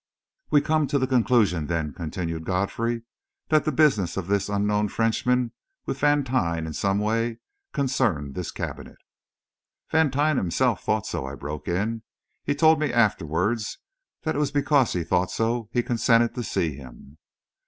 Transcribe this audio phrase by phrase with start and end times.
[0.49, 3.03] "We come to the conclusion, then," continued Godfrey,
[3.49, 5.51] "that the business of this unknown Frenchman
[5.85, 7.37] with Vantine in some way
[7.71, 8.97] concerned this cabinet."
[9.91, 12.01] "Vantine himself thought so," I broke in.
[12.43, 13.77] "He told me afterwards
[14.23, 17.19] that it was because he thought so he consented to see him."